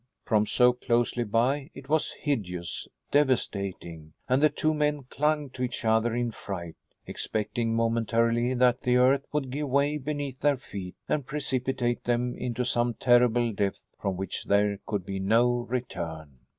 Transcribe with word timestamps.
From 0.23 0.47
so 0.47 0.73
close 0.73 1.13
by 1.13 1.69
it 1.75 1.87
was 1.87 2.13
hideous, 2.13 2.87
devastating; 3.11 4.13
and 4.27 4.41
the 4.41 4.49
two 4.49 4.73
men 4.73 5.03
clung 5.03 5.51
to 5.51 5.61
each 5.61 5.85
other 5.85 6.15
in 6.15 6.31
fright, 6.31 6.75
expecting 7.05 7.75
momentarily 7.75 8.55
that 8.55 8.81
the 8.81 8.97
earth 8.97 9.27
would 9.31 9.51
give 9.51 9.69
way 9.69 9.99
beneath 9.99 10.39
their 10.39 10.57
feet 10.57 10.95
and 11.07 11.27
precipitate 11.27 12.05
them 12.05 12.33
into 12.35 12.65
some 12.65 12.95
terrible 12.95 13.53
depth 13.53 13.85
from 13.99 14.17
which 14.17 14.45
there 14.45 14.79
could 14.87 15.05
be 15.05 15.19
no 15.19 15.67
return. 15.69 16.39